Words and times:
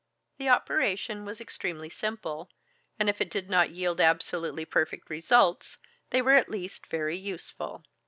The 0.39 0.49
operation 0.49 1.25
was 1.25 1.39
extremely 1.39 1.87
simple, 1.91 2.49
and 2.97 3.07
if 3.07 3.21
it 3.21 3.29
did 3.29 3.51
not 3.51 3.69
yield 3.69 4.01
absolutely 4.01 4.65
perfect 4.65 5.11
results, 5.11 5.77
they 6.09 6.23
were 6.23 6.33
at 6.33 6.49
least 6.49 6.87
very 6.87 7.19
useful. 7.19 7.85